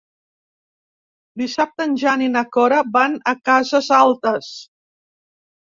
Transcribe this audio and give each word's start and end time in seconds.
Dissabte 1.41 1.87
en 1.89 1.93
Jan 2.03 2.23
i 2.29 2.29
na 2.37 2.43
Cora 2.57 2.81
van 2.97 3.15
a 3.33 3.35
Cases 3.51 3.91
Altes. 4.03 4.53